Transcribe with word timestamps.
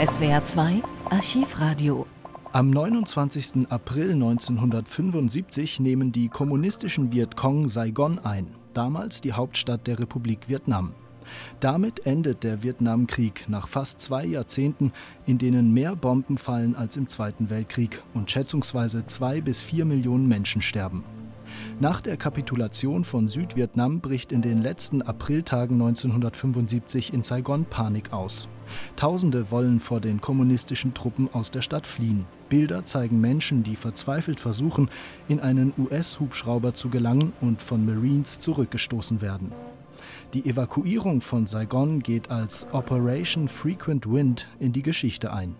SWR 0.00 0.42
2 0.46 0.82
Archivradio. 1.10 2.06
Am 2.52 2.70
29. 2.70 3.66
April 3.68 4.12
1975 4.12 5.78
nehmen 5.78 6.10
die 6.10 6.30
kommunistischen 6.30 7.12
Vietcong 7.12 7.68
Saigon 7.68 8.18
ein, 8.18 8.46
damals 8.72 9.20
die 9.20 9.34
Hauptstadt 9.34 9.86
der 9.86 9.98
Republik 9.98 10.48
Vietnam. 10.48 10.94
Damit 11.60 12.06
endet 12.06 12.44
der 12.44 12.62
Vietnamkrieg 12.62 13.44
nach 13.48 13.68
fast 13.68 14.00
zwei 14.00 14.24
Jahrzehnten, 14.24 14.92
in 15.26 15.36
denen 15.36 15.74
mehr 15.74 15.94
Bomben 15.96 16.38
fallen 16.38 16.74
als 16.76 16.96
im 16.96 17.10
Zweiten 17.10 17.50
Weltkrieg 17.50 18.02
und 18.14 18.30
schätzungsweise 18.30 19.06
zwei 19.06 19.42
bis 19.42 19.62
vier 19.62 19.84
Millionen 19.84 20.26
Menschen 20.26 20.62
sterben. 20.62 21.04
Nach 21.80 22.02
der 22.02 22.18
Kapitulation 22.18 23.04
von 23.04 23.26
Südvietnam 23.26 24.00
bricht 24.00 24.32
in 24.32 24.42
den 24.42 24.60
letzten 24.60 25.00
Apriltagen 25.00 25.80
1975 25.80 27.14
in 27.14 27.22
Saigon 27.22 27.64
Panik 27.64 28.12
aus. 28.12 28.48
Tausende 28.96 29.50
wollen 29.50 29.80
vor 29.80 29.98
den 29.98 30.20
kommunistischen 30.20 30.92
Truppen 30.92 31.32
aus 31.32 31.50
der 31.50 31.62
Stadt 31.62 31.86
fliehen. 31.86 32.26
Bilder 32.50 32.84
zeigen 32.84 33.18
Menschen, 33.22 33.62
die 33.62 33.76
verzweifelt 33.76 34.40
versuchen, 34.40 34.90
in 35.26 35.40
einen 35.40 35.72
US-Hubschrauber 35.78 36.74
zu 36.74 36.90
gelangen 36.90 37.32
und 37.40 37.62
von 37.62 37.86
Marines 37.86 38.40
zurückgestoßen 38.40 39.22
werden. 39.22 39.50
Die 40.34 40.44
Evakuierung 40.44 41.22
von 41.22 41.46
Saigon 41.46 42.00
geht 42.00 42.30
als 42.30 42.66
Operation 42.72 43.48
Frequent 43.48 44.06
Wind 44.06 44.48
in 44.58 44.74
die 44.74 44.82
Geschichte 44.82 45.32
ein. 45.32 45.56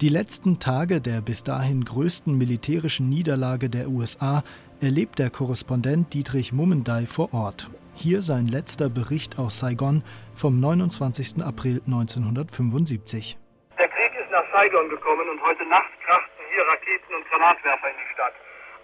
Die 0.00 0.08
letzten 0.08 0.58
Tage 0.58 1.00
der 1.00 1.20
bis 1.20 1.42
dahin 1.42 1.84
größten 1.84 2.36
militärischen 2.36 3.08
Niederlage 3.08 3.70
der 3.70 3.88
USA 3.88 4.44
erlebt 4.82 5.18
der 5.18 5.30
Korrespondent 5.30 6.12
Dietrich 6.12 6.52
Mummendey 6.52 7.06
vor 7.06 7.32
Ort. 7.32 7.70
Hier 7.94 8.20
sein 8.20 8.46
letzter 8.46 8.90
Bericht 8.92 9.38
aus 9.38 9.58
Saigon 9.58 10.04
vom 10.34 10.60
29. 10.60 11.40
April 11.40 11.80
1975. 11.88 13.38
Der 13.78 13.88
Krieg 13.88 14.12
ist 14.20 14.30
nach 14.30 14.44
Saigon 14.52 14.88
gekommen 14.90 15.28
und 15.32 15.40
heute 15.40 15.64
Nacht 15.64 15.88
krachten 16.04 16.44
hier 16.52 16.64
Raketen 16.68 17.14
und 17.16 17.24
Granatwerfer 17.24 17.88
in 17.88 17.96
die 17.96 18.12
Stadt. 18.12 18.36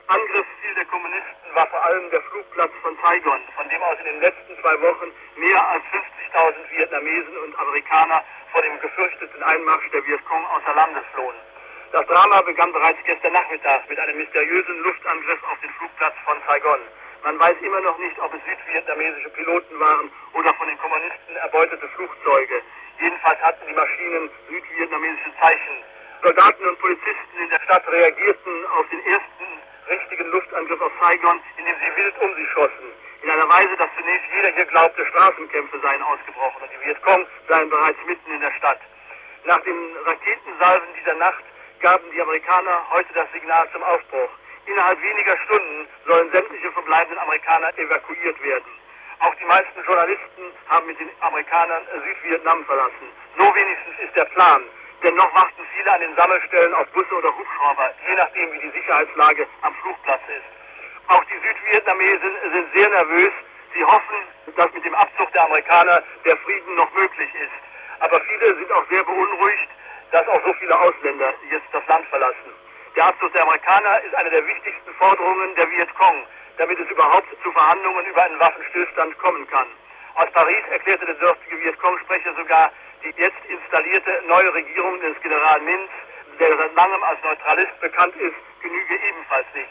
Angriffsziel 0.08 0.74
der 0.80 0.88
Kommunisten 0.88 1.48
war 1.52 1.68
vor 1.68 1.84
allem 1.84 2.08
der 2.08 2.22
Flugplatz 2.24 2.72
von 2.80 2.96
Saigon, 3.04 3.40
von 3.52 3.68
dem 3.68 3.82
aus 3.84 4.00
in 4.00 4.16
den 4.16 4.20
letzten 4.24 4.56
zwei 4.64 4.76
Wochen 4.80 5.12
mehr 5.36 5.60
als 5.60 5.84
50.000 5.92 6.72
Vietnamesen 6.72 7.36
und 7.44 7.52
Amerikaner 7.60 8.24
vor 8.48 8.64
dem 8.64 8.80
gefürchteten 8.80 9.42
Einmarsch 9.44 9.84
der 9.92 10.00
Vietcong 10.08 10.40
außer 10.56 10.72
Landes 10.72 11.04
flohen. 11.12 11.36
Das 11.92 12.06
Drama 12.06 12.40
begann 12.40 12.72
bereits 12.72 12.98
gestern 13.04 13.34
Nachmittag 13.34 13.86
mit 13.86 13.98
einem 13.98 14.16
mysteriösen 14.16 14.82
Luftangriff 14.82 15.38
auf 15.44 15.60
den 15.60 15.68
Flugplatz 15.76 16.14
von 16.24 16.38
Saigon. 16.48 16.80
Man 17.22 17.38
weiß 17.38 17.54
immer 17.60 17.82
noch 17.82 17.98
nicht, 17.98 18.18
ob 18.18 18.32
es 18.32 18.40
südvietnamesische 18.48 19.28
Piloten 19.28 19.78
waren 19.78 20.10
oder 20.32 20.54
von 20.54 20.68
den 20.68 20.78
Kommunisten 20.78 21.36
erbeutete 21.36 21.86
Flugzeuge. 21.88 22.62
Jedenfalls 22.98 23.38
hatten 23.42 23.66
die 23.68 23.74
Maschinen 23.74 24.30
südvietnamesische 24.48 25.36
Zeichen. 25.38 25.84
Soldaten 26.22 26.64
und 26.66 26.78
Polizisten 26.78 27.36
in 27.42 27.50
der 27.50 27.60
Stadt 27.60 27.86
reagierten 27.86 28.66
auf 28.78 28.88
den 28.88 29.04
ersten 29.04 29.44
richtigen 29.90 30.30
Luftangriff 30.30 30.80
auf 30.80 30.92
Saigon, 30.98 31.42
indem 31.58 31.76
sie 31.76 31.96
wild 32.02 32.14
um 32.22 32.34
sie 32.36 32.46
schossen. 32.54 32.88
In 33.22 33.28
einer 33.28 33.48
Weise, 33.50 33.76
dass 33.76 33.90
zunächst 34.00 34.26
jeder 34.34 34.48
hier 34.48 34.64
glaubte, 34.64 35.04
Straßenkämpfe 35.04 35.78
seien 35.80 36.02
ausgebrochen 36.02 36.62
und 36.62 36.70
die 36.72 36.88
Vietcong 36.88 37.26
seien 37.48 37.68
bereits 37.68 37.98
mitten 38.06 38.32
in 38.32 38.40
der 38.40 38.52
Stadt. 38.52 38.80
Nach 39.44 39.60
den 39.60 39.76
Raketensalven 40.06 40.88
dieser 40.98 41.16
Nacht 41.16 41.44
gaben 41.82 42.10
die 42.12 42.22
Amerikaner 42.22 42.86
heute 42.90 43.12
das 43.12 43.30
Signal 43.32 43.68
zum 43.72 43.82
Aufbruch. 43.82 44.30
Innerhalb 44.66 45.02
weniger 45.02 45.36
Stunden 45.44 45.88
sollen 46.06 46.30
sämtliche 46.30 46.70
verbleibenden 46.70 47.18
Amerikaner 47.18 47.76
evakuiert 47.76 48.40
werden. 48.42 48.72
Auch 49.18 49.34
die 49.34 49.44
meisten 49.44 49.82
Journalisten 49.84 50.42
haben 50.68 50.86
mit 50.86 50.98
den 51.00 51.10
Amerikanern 51.20 51.82
Südvietnam 52.06 52.64
verlassen. 52.64 53.06
So 53.36 53.44
wenigstens 53.54 53.98
ist 53.98 54.14
der 54.14 54.24
Plan. 54.26 54.62
Denn 55.02 55.16
noch 55.16 55.34
warten 55.34 55.62
viele 55.76 55.92
an 55.92 56.00
den 56.00 56.14
Sammelstellen 56.14 56.72
auf 56.74 56.86
Busse 56.92 57.12
oder 57.14 57.36
Hubschrauber, 57.36 57.90
je 58.08 58.14
nachdem 58.14 58.52
wie 58.52 58.60
die 58.60 58.70
Sicherheitslage 58.70 59.48
am 59.62 59.74
Flugplatz 59.82 60.22
ist. 60.28 61.08
Auch 61.08 61.24
die 61.24 61.38
Südvietnamesen 61.42 62.30
sind 62.52 62.72
sehr 62.72 62.88
nervös. 62.88 63.32
Sie 63.74 63.84
hoffen, 63.84 64.22
dass 64.54 64.72
mit 64.72 64.84
dem 64.84 64.94
Abzug 64.94 65.32
der 65.32 65.44
Amerikaner 65.44 66.00
der 66.24 66.36
Frieden 66.36 66.76
noch 66.76 66.92
möglich 66.94 67.30
ist. 67.34 67.58
Aber 67.98 68.20
viele 68.20 68.54
sind 68.54 68.70
auch 68.70 68.86
sehr 68.88 69.02
beunruhigt, 69.02 69.68
dass 70.12 70.28
auch 70.28 70.40
so 70.44 70.52
viele 70.54 70.78
Ausländer 70.78 71.34
jetzt 71.50 71.66
das 71.72 71.86
Land 71.88 72.06
verlassen. 72.06 72.52
Der 72.94 73.06
Abzug 73.06 73.32
der 73.32 73.42
Amerikaner 73.42 74.00
ist 74.02 74.14
eine 74.14 74.30
der 74.30 74.46
wichtigsten 74.46 74.92
Forderungen 74.94 75.54
der 75.56 75.70
Vietcong, 75.70 76.26
damit 76.58 76.78
es 76.78 76.88
überhaupt 76.90 77.28
zu 77.42 77.50
Verhandlungen 77.52 78.04
über 78.06 78.22
einen 78.22 78.38
Waffenstillstand 78.38 79.18
kommen 79.18 79.48
kann. 79.48 79.66
Aus 80.14 80.30
Paris 80.32 80.62
erklärte 80.70 81.06
der 81.06 81.14
dörfliche 81.14 81.58
Vietcong-Sprecher 81.64 82.34
sogar, 82.34 82.70
die 83.02 83.14
jetzt 83.16 83.42
installierte 83.48 84.22
neue 84.28 84.52
Regierung 84.52 85.00
des 85.00 85.18
General 85.22 85.60
Minz, 85.60 85.88
der 86.38 86.56
seit 86.56 86.74
langem 86.74 87.02
als 87.02 87.18
Neutralist 87.24 87.80
bekannt 87.80 88.14
ist, 88.16 88.36
genüge 88.62 88.94
ebenfalls 88.94 89.46
nicht. 89.54 89.68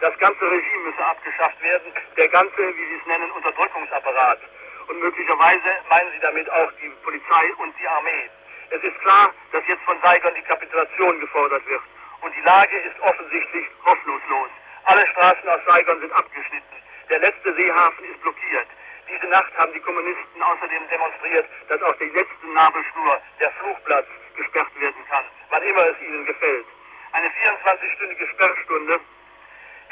Das 0.00 0.18
ganze 0.18 0.50
Regime 0.50 0.84
müsse 0.84 1.04
abgeschafft 1.04 1.62
werden, 1.62 1.92
der 2.16 2.28
ganze, 2.28 2.58
wie 2.76 2.86
Sie 2.86 2.98
es 2.98 3.06
nennen, 3.06 3.30
Unterdrückungsapparat. 3.32 4.40
Und 4.88 4.98
möglicherweise 4.98 5.76
meinen 5.90 6.10
Sie 6.12 6.20
damit 6.20 6.50
auch 6.50 6.72
die 6.82 6.88
Polizei 7.04 7.52
und 7.58 7.74
die 7.78 7.86
Armee. 7.86 8.30
Es 8.72 8.82
ist 8.82 8.98
klar, 9.00 9.30
dass 9.52 9.62
jetzt 9.68 9.82
von 9.82 10.00
Saigon 10.00 10.34
die 10.34 10.48
Kapitulation 10.48 11.20
gefordert 11.20 11.66
wird. 11.68 11.82
Und 12.22 12.34
die 12.34 12.40
Lage 12.40 12.74
ist 12.78 12.98
offensichtlich 13.00 13.66
hoffnungslos. 13.84 14.48
Alle 14.84 15.06
Straßen 15.08 15.46
aus 15.46 15.60
Saigon 15.66 16.00
sind 16.00 16.10
abgeschnitten. 16.12 16.76
Der 17.10 17.18
letzte 17.18 17.52
Seehafen 17.54 18.04
ist 18.06 18.22
blockiert. 18.22 18.66
Diese 19.10 19.26
Nacht 19.26 19.52
haben 19.58 19.74
die 19.74 19.80
Kommunisten 19.80 20.42
außerdem 20.42 20.88
demonstriert, 20.88 21.46
dass 21.68 21.82
auch 21.82 21.94
die 21.98 22.08
letzte 22.16 22.46
Nabelschnur, 22.54 23.20
der 23.40 23.50
Fluchplatz, 23.60 24.06
gesperrt 24.36 24.80
werden 24.80 25.04
kann, 25.10 25.24
wann 25.50 25.62
immer 25.62 25.88
es 25.88 26.00
ihnen 26.00 26.24
gefällt. 26.24 26.64
Eine 27.12 27.28
24-stündige 27.28 28.26
Sperrstunde 28.30 29.00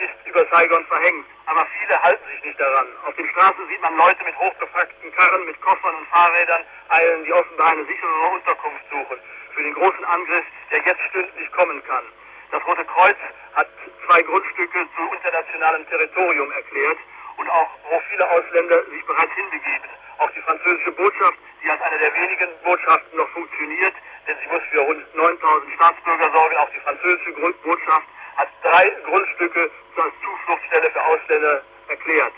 ist 0.00 0.26
über 0.26 0.44
Saigon 0.50 0.84
verhängt, 0.86 1.26
aber 1.46 1.66
viele 1.78 2.02
halten 2.02 2.24
sich 2.32 2.44
nicht 2.44 2.60
daran. 2.60 2.86
Auf 3.06 3.14
den 3.16 3.28
Straßen 3.28 3.68
sieht 3.68 3.80
man 3.82 3.96
Leute 3.96 4.24
mit 4.24 4.36
hochgefrackten 4.38 5.12
Karren, 5.14 5.44
mit 5.44 5.60
Koffern 5.60 5.94
und 5.94 6.08
Fahrrädern 6.08 6.64
eilen, 6.88 7.24
die 7.24 7.32
offenbar 7.32 7.72
eine 7.72 7.84
sicherere 7.84 8.28
Unterkunft 8.32 8.84
suchen 8.90 9.18
für 9.54 9.62
den 9.62 9.74
großen 9.74 10.04
Angriff, 10.04 10.44
der 10.70 10.80
jetzt 10.84 11.02
stündlich 11.10 11.52
kommen 11.52 11.82
kann. 11.84 12.04
Das 12.50 12.66
Rote 12.66 12.84
Kreuz 12.84 13.16
hat 13.54 13.68
zwei 14.06 14.22
Grundstücke 14.22 14.86
zu 14.96 15.14
internationalem 15.14 15.86
Territorium 15.88 16.50
erklärt 16.52 16.98
und 17.36 17.48
auch 17.50 17.68
wo 17.90 18.00
viele 18.10 18.28
Ausländer 18.28 18.84
sich 18.90 19.04
bereits 19.04 19.32
hinbegeben. 19.34 19.90
Auch 20.18 20.30
die 20.30 20.40
französische 20.40 20.92
Botschaft, 20.92 21.38
die 21.62 21.70
als 21.70 21.80
eine 21.82 21.98
der 21.98 22.14
wenigen 22.14 22.48
Botschaften 22.64 23.18
noch 23.18 23.28
funktioniert, 23.30 23.94
denn 24.26 24.36
sie 24.42 24.52
muss 24.52 24.62
für 24.70 24.80
rund 24.80 25.14
9000 25.14 25.74
Staatsbürger 25.74 26.30
sorgen, 26.32 26.56
auch 26.56 26.70
die 26.70 26.80
französische 26.80 27.32
Botschaft 27.32 28.06
hat 28.36 28.48
drei 28.62 28.88
Grundstücke 29.04 29.19
als 29.56 30.14
Zufluchtsstelle 30.22 30.90
für 30.90 31.04
Ausländer 31.04 31.62
erklärt. 31.88 32.32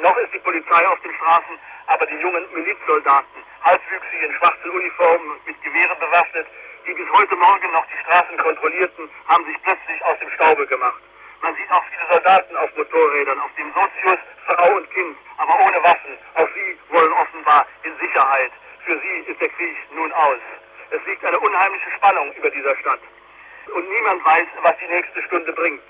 Noch 0.00 0.16
ist 0.16 0.32
die 0.32 0.38
Polizei 0.38 0.86
auf 0.88 1.00
den 1.00 1.12
Straßen, 1.14 1.58
aber 1.86 2.06
die 2.06 2.16
jungen 2.16 2.46
Milizsoldaten, 2.54 3.42
halbwüchsige 3.64 4.26
in 4.26 4.32
schwarzen 4.34 4.70
Uniformen 4.70 5.40
mit 5.44 5.60
Gewehren 5.62 5.98
bewaffnet, 5.98 6.46
die 6.86 6.94
bis 6.94 7.10
heute 7.12 7.36
Morgen 7.36 7.72
noch 7.72 7.84
die 7.86 7.98
Straßen 8.04 8.36
kontrollierten, 8.38 9.10
haben 9.28 9.44
sich 9.44 9.56
plötzlich 9.62 10.02
aus 10.04 10.18
dem 10.20 10.30
Staube 10.30 10.66
gemacht. 10.66 11.02
Man 11.42 11.54
sieht 11.56 11.70
auch 11.70 11.84
viele 11.84 12.08
Soldaten 12.12 12.56
auf 12.56 12.70
Motorrädern, 12.76 13.40
auf 13.40 13.50
dem 13.56 13.72
Sozius, 13.72 14.18
Frau 14.46 14.76
und 14.76 14.90
Kind, 14.92 15.16
aber 15.38 15.58
ohne 15.60 15.82
Waffen. 15.82 16.16
Auch 16.34 16.48
sie 16.54 16.78
wollen 16.94 17.12
offenbar 17.12 17.66
in 17.82 17.92
Sicherheit. 17.98 18.52
Für 18.84 18.98
sie 18.98 19.30
ist 19.30 19.40
der 19.40 19.48
Krieg 19.48 19.76
nun 19.94 20.12
aus. 20.12 20.40
Es 20.90 21.00
liegt 21.06 21.24
eine 21.24 21.38
unheimliche 21.38 21.90
Spannung 21.96 22.32
über 22.34 22.50
dieser 22.50 22.76
Stadt. 22.76 23.00
Und 23.74 23.88
niemand 23.88 24.24
weiß, 24.24 24.46
was 24.62 24.76
die 24.78 24.92
nächste 24.92 25.22
Stunde 25.22 25.52
bringt. 25.52 25.80